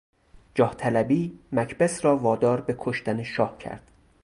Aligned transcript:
جاهطلبی 0.55 1.39
مکبث 1.51 2.05
را 2.05 2.17
وادار 2.17 2.61
به 2.61 2.75
کشتن 2.79 3.23
شاه 3.23 3.57
کرد. 3.57 3.91